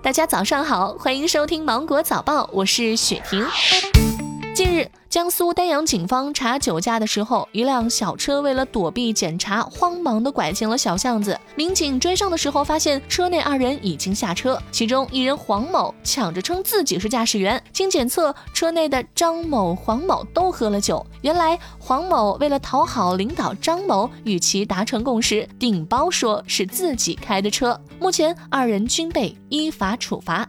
[0.00, 3.44] 大家早上好，欢迎收听芒果早报，我是雪婷。
[4.54, 4.88] 近日。
[5.08, 11.36] 江苏丹阳警方查酒驾的时候，一辆小车为了躲避检查，慌忙的拐进了小巷子。
[11.56, 17.60] 民警追上的时候，发现车内二人已经下车，其中一人黄某抢着称自己是驾驶员。
[17.72, 21.04] 经检测，车内的张某、黄某都喝了酒。
[21.22, 27.80] 原来黄某为了讨好领导张某，与其达成共识，顶包说是自己开的车。
[28.00, 30.48] 目前二人均被依法处罚。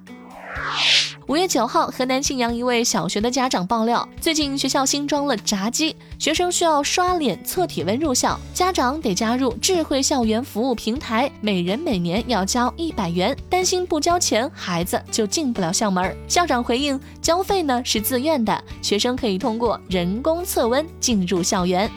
[1.27, 16.17] 五月九号，河南信阳一位小学的家长爆料，最近学校新装了闸机，学生需要刷脸测体温入校，家长得加入智慧校园服务平台，每人每年要交一百元，担心不交钱孩子就进不了校门。
[16.27, 21.87] 校长回应，交费呢是自愿的，学生可以通过人工测温进入校园。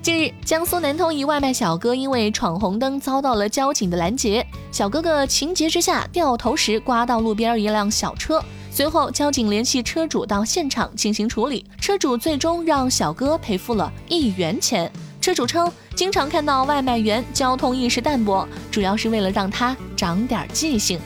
[0.00, 4.46] 近日，江苏南通一外卖小哥因为闯红灯遭到了交警的拦截。
[4.70, 11.66] 小哥哥情急之下掉头时刮到路边一辆小车，随后交警联系车主到现场进行处理。
[11.80, 14.90] 车主最终让小哥赔付了一元钱。
[15.20, 20.98] 车主称，经常看到外卖员交通意识淡薄，主要是为了让他长点记性。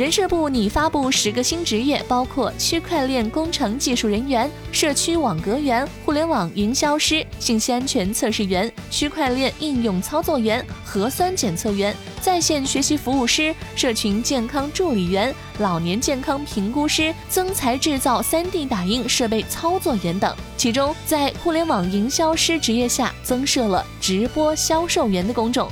[0.00, 20.34] 人社部拟发布十个新职业，包括区块链工程技术人员、社区网格员、互联网营销师、信息安全测试员、区块链应用操作员、核酸检测员、在线学习服务师、社群健康助理员、老年健康评估师、增材制造 3D 打印设备操作员等。
[20.56, 25.70] 其中，在互联网营销师职业下，增设了直播销售员的工种。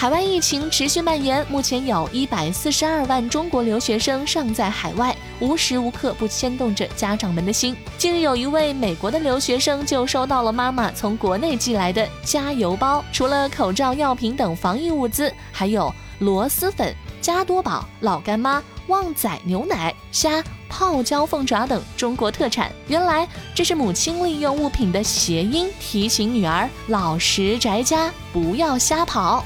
[0.00, 7.76] 海外疫情持续蔓延，目前有一百四十二万中国留学生尚在海外，无时无刻不牵动着家长们的心。
[7.98, 22.70] 近日，有一位美国的留学生就收到了妈妈从国内寄来的加油包，除了口罩、药品等防疫物资，还有螺蛳粉、加多宝、老干妈、旺仔牛奶、虾、泡椒凤爪等中国特产。
[22.86, 29.44] 原来这是母亲利用物品的谐音提醒女儿老实宅家，不要瞎跑。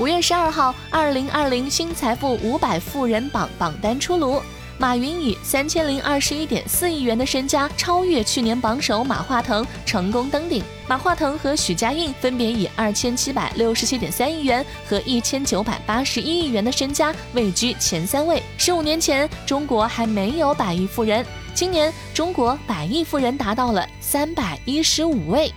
[0.00, 4.40] 五月十二号，二零二零新财富五百富人榜榜单出炉，
[4.78, 10.64] 马云以三千零二十一点四亿元的身家超越去年榜首马化腾，成功登顶。
[10.88, 18.42] 马化腾和许家印分别以二千七百六十七点三亿元和一千九百八十一亿元的身家位居前三位。
[18.56, 21.22] 十五年前，中国还没有百亿富人，
[21.52, 25.52] 今年中国百亿富人达到了三百一十五位。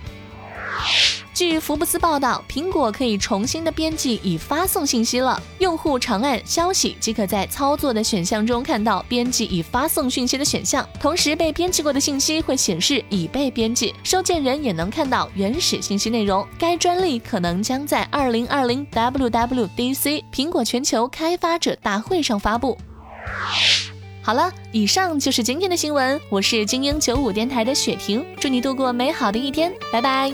[1.34, 5.42] 据福布斯报道，苹果可以重新的编辑已发送信息了。
[5.58, 16.46] 用户长按消息即可在操作的选项中看到编辑已发送讯息的选项，同时被编辑过的信息会显示已被编辑，收件人也能看到原始信息内容。
[16.56, 22.78] 该专利可能将在二零二零 WWDC 苹果全球开发者大会上发布。
[24.22, 30.32] 好了，以上就是今天的新闻，我是精英九五电台的雪婷，祝你度过美好的一天，拜拜。